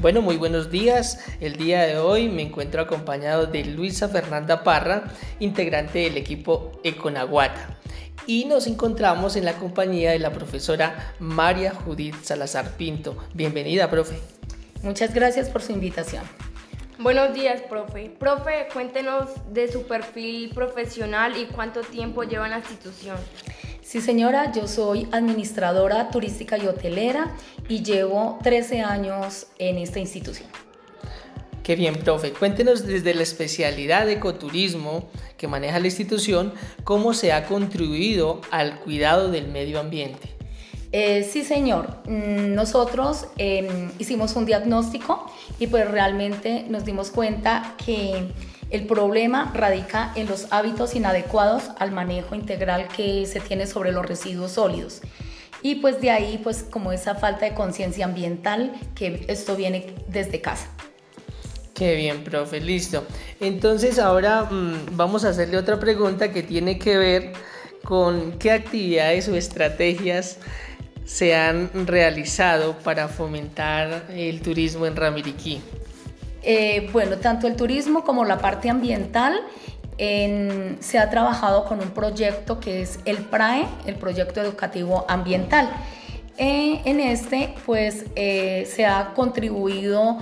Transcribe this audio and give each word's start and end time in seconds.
Bueno, 0.00 0.22
muy 0.22 0.36
buenos 0.36 0.70
días. 0.70 1.18
El 1.40 1.56
día 1.56 1.82
de 1.82 1.98
hoy 1.98 2.28
me 2.28 2.42
encuentro 2.42 2.80
acompañado 2.80 3.46
de 3.46 3.64
Luisa 3.64 4.08
Fernanda 4.08 4.62
Parra, 4.62 5.12
integrante 5.40 5.98
del 5.98 6.16
equipo 6.16 6.70
Econaguata. 6.84 7.76
Y 8.24 8.44
nos 8.44 8.68
encontramos 8.68 9.34
en 9.34 9.44
la 9.44 9.54
compañía 9.54 10.12
de 10.12 10.20
la 10.20 10.30
profesora 10.30 11.14
María 11.18 11.72
Judith 11.74 12.14
Salazar 12.22 12.76
Pinto. 12.76 13.16
Bienvenida, 13.34 13.90
profe. 13.90 14.20
Muchas 14.82 15.12
gracias 15.12 15.48
por 15.48 15.62
su 15.62 15.72
invitación. 15.72 16.22
Buenos 17.00 17.34
días, 17.34 17.60
profe. 17.62 18.08
Profe, 18.08 18.68
cuéntenos 18.72 19.28
de 19.52 19.70
su 19.70 19.88
perfil 19.88 20.50
profesional 20.50 21.36
y 21.36 21.46
cuánto 21.46 21.80
tiempo 21.80 22.22
lleva 22.22 22.44
en 22.44 22.52
la 22.52 22.58
institución. 22.58 23.16
Sí, 23.88 24.02
señora, 24.02 24.52
yo 24.52 24.68
soy 24.68 25.08
administradora 25.12 26.10
turística 26.10 26.58
y 26.58 26.66
hotelera 26.66 27.34
y 27.70 27.82
llevo 27.82 28.38
13 28.42 28.82
años 28.82 29.46
en 29.58 29.78
esta 29.78 29.98
institución. 29.98 30.46
Qué 31.62 31.74
bien, 31.74 31.94
profe. 31.94 32.32
Cuéntenos 32.32 32.86
desde 32.86 33.14
la 33.14 33.22
especialidad 33.22 34.04
de 34.04 34.12
ecoturismo 34.12 35.08
que 35.38 35.48
maneja 35.48 35.80
la 35.80 35.86
institución, 35.86 36.52
cómo 36.84 37.14
se 37.14 37.32
ha 37.32 37.46
contribuido 37.46 38.42
al 38.50 38.78
cuidado 38.80 39.30
del 39.30 39.48
medio 39.48 39.80
ambiente. 39.80 40.37
Eh, 40.92 41.28
sí, 41.30 41.44
señor. 41.44 41.98
Mm, 42.06 42.54
nosotros 42.54 43.26
em, 43.36 43.90
hicimos 43.98 44.34
un 44.36 44.46
diagnóstico 44.46 45.30
y 45.58 45.66
pues 45.66 45.90
realmente 45.90 46.64
nos 46.68 46.84
dimos 46.84 47.10
cuenta 47.10 47.74
que 47.84 48.28
el 48.70 48.86
problema 48.86 49.50
radica 49.54 50.12
en 50.14 50.28
los 50.28 50.46
hábitos 50.50 50.94
inadecuados 50.94 51.70
al 51.78 51.90
manejo 51.90 52.34
integral 52.34 52.88
que 52.88 53.26
se 53.26 53.40
tiene 53.40 53.66
sobre 53.66 53.92
los 53.92 54.06
residuos 54.06 54.52
sólidos. 54.52 55.02
Y 55.62 55.76
pues 55.76 56.00
de 56.00 56.10
ahí 56.10 56.40
pues 56.42 56.62
como 56.62 56.92
esa 56.92 57.14
falta 57.14 57.44
de 57.44 57.54
conciencia 57.54 58.04
ambiental 58.04 58.72
que 58.94 59.24
esto 59.28 59.56
viene 59.56 59.94
desde 60.08 60.40
casa. 60.40 60.68
Qué 61.74 61.94
bien, 61.94 62.24
profe, 62.24 62.60
listo. 62.60 63.04
Entonces 63.40 63.98
ahora 63.98 64.44
mm, 64.44 64.96
vamos 64.96 65.24
a 65.24 65.28
hacerle 65.30 65.58
otra 65.58 65.78
pregunta 65.78 66.32
que 66.32 66.42
tiene 66.42 66.78
que 66.78 66.96
ver 66.96 67.32
con 67.88 68.32
qué 68.32 68.50
actividades 68.50 69.30
o 69.30 69.34
estrategias 69.34 70.36
se 71.06 71.34
han 71.34 71.70
realizado 71.86 72.76
para 72.80 73.08
fomentar 73.08 74.04
el 74.10 74.42
turismo 74.42 74.84
en 74.84 74.94
Ramiriquí? 74.94 75.62
Eh, 76.42 76.90
bueno, 76.92 77.16
tanto 77.16 77.46
el 77.46 77.56
turismo 77.56 78.04
como 78.04 78.26
la 78.26 78.36
parte 78.36 78.68
ambiental 78.68 79.40
se 79.96 80.98
ha 80.98 81.08
trabajado 81.08 81.64
con 81.64 81.80
un 81.80 81.90
proyecto 81.90 82.60
que 82.60 82.82
es 82.82 82.98
el 83.06 83.16
PRAE, 83.16 83.66
el 83.86 83.94
Proyecto 83.94 84.42
Educativo 84.42 85.06
Ambiental. 85.08 85.70
Eh, 86.36 86.82
en 86.84 87.00
este, 87.00 87.54
pues, 87.66 88.04
eh, 88.14 88.68
se 88.70 88.86
ha 88.86 89.12
contribuido 89.14 90.18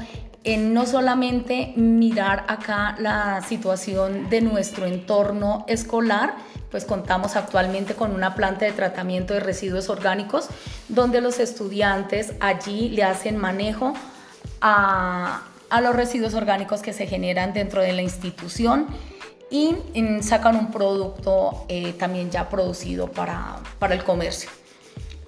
en 0.46 0.72
no 0.72 0.86
solamente 0.86 1.72
mirar 1.74 2.44
acá 2.46 2.94
la 3.00 3.42
situación 3.42 4.30
de 4.30 4.40
nuestro 4.40 4.86
entorno 4.86 5.64
escolar, 5.66 6.36
pues 6.70 6.84
contamos 6.84 7.34
actualmente 7.34 7.94
con 7.94 8.12
una 8.12 8.36
planta 8.36 8.64
de 8.64 8.70
tratamiento 8.70 9.34
de 9.34 9.40
residuos 9.40 9.88
orgánicos 9.88 10.46
donde 10.88 11.20
los 11.20 11.40
estudiantes 11.40 12.32
allí 12.38 12.90
le 12.90 13.02
hacen 13.02 13.36
manejo 13.36 13.92
a, 14.60 15.42
los 15.82 15.96
residuos 15.96 16.34
orgánicos 16.34 16.80
que 16.80 16.92
se 16.92 17.08
generan 17.08 17.52
dentro 17.52 17.82
de 17.82 17.92
la 17.92 18.02
institución 18.02 18.86
y 19.50 19.74
sacan 20.20 20.56
un 20.56 20.70
producto 20.70 21.64
eh, 21.68 21.92
también 21.94 22.30
ya 22.30 22.48
producido 22.48 23.10
para, 23.10 23.56
para 23.80 23.94
el 23.94 24.04
comercio. 24.04 24.48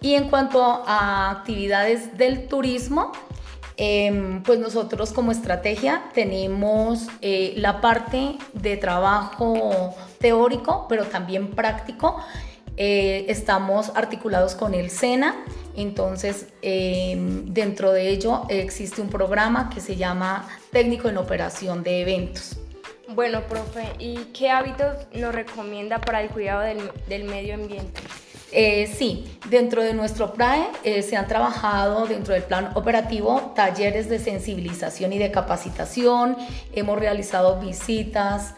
Y 0.01 0.15
en 0.15 0.29
cuanto 0.29 0.85
a 0.87 1.31
actividades 1.31 2.17
del 2.17 2.47
turismo, 2.47 3.13
Em, 3.81 4.43
pues 4.43 4.59
nosotros 4.59 5.13
como 5.13 5.31
estrategia 5.31 6.03
tenemos 6.13 7.07
eh, 7.23 7.55
la 7.57 7.81
parte 7.81 8.37
de 8.53 8.77
trabajo 8.77 9.95
teórico, 10.19 10.87
pero 10.89 11.05
también 11.05 11.53
práctico. 11.53 12.21
Eh, 12.77 13.27
estamos 13.29 13.93
articulados 13.95 14.57
con 14.57 14.75
el 14.75 14.91
SENA, 14.91 15.37
entonces 15.77 16.49
em, 16.61 17.53
dentro 17.53 17.93
de 17.93 18.09
ello 18.09 18.47
existe 18.49 19.01
un 19.01 19.11
programa 19.11 19.71
que 19.73 19.81
se 19.81 19.95
llama 19.95 20.49
Técnico 20.73 21.09
en 21.09 21.17
Operación 21.17 21.85
de 21.85 22.01
Eventos. 22.01 22.57
Bueno, 23.09 23.43
profe, 23.49 23.85
¿y 24.01 24.17
qué 24.35 24.51
hábitos 24.51 25.07
nos 25.15 25.33
recomienda 25.33 26.01
para 26.01 26.21
el 26.21 26.31
cuidado 26.31 26.63
del 26.63 27.25
medio 27.25 27.55
ambiente? 27.55 28.01
Eh, 28.51 28.91
sí, 28.97 29.25
dentro 29.51 29.83
de 29.83 29.93
nuestro 29.93 30.33
PRAE 30.33 30.69
eh, 30.83 31.03
se 31.03 31.17
han 31.17 31.29
trabajado 31.29 32.07
dentro 32.07 32.33
del 32.33 32.45
plan 32.45 32.71
operativo 32.75 33.53
talleres 33.55 34.09
de 34.09 34.19
sensibilización 34.19 35.13
y 35.13 35.19
de 35.19 35.31
capacitación, 35.31 36.37
hemos 36.73 36.99
realizado 36.99 37.61
visitas 37.61 38.55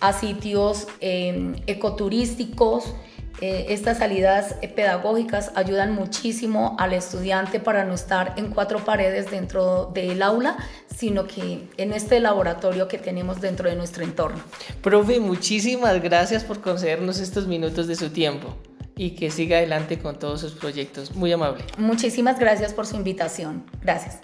a 0.00 0.12
sitios 0.12 0.86
em, 1.00 1.56
ecoturísticos. 1.66 2.94
Eh, 3.40 3.66
estas 3.70 3.98
salidas 3.98 4.54
pedagógicas 4.76 5.50
ayudan 5.56 5.92
muchísimo 5.92 6.76
al 6.78 6.92
estudiante 6.92 7.58
para 7.58 7.84
no 7.84 7.94
estar 7.94 8.34
en 8.36 8.50
cuatro 8.50 8.84
paredes 8.84 9.30
dentro 9.30 9.86
del 9.86 10.22
aula, 10.22 10.56
sino 10.96 11.26
que 11.26 11.68
en 11.76 11.92
este 11.92 12.20
laboratorio 12.20 12.86
que 12.86 12.98
tenemos 12.98 13.40
dentro 13.40 13.68
de 13.68 13.74
nuestro 13.74 14.04
entorno. 14.04 14.40
Profe, 14.82 15.18
muchísimas 15.18 16.00
gracias 16.00 16.44
por 16.44 16.60
concedernos 16.60 17.18
estos 17.18 17.48
minutos 17.48 17.88
de 17.88 17.96
su 17.96 18.10
tiempo 18.10 18.54
y 19.02 19.10
que 19.16 19.32
siga 19.32 19.56
adelante 19.56 19.98
con 19.98 20.16
todos 20.16 20.40
sus 20.40 20.52
proyectos. 20.52 21.16
Muy 21.16 21.32
amable. 21.32 21.64
Muchísimas 21.76 22.38
gracias 22.38 22.72
por 22.72 22.86
su 22.86 22.94
invitación. 22.94 23.64
Gracias. 23.82 24.20